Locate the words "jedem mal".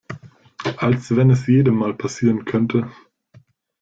1.45-1.93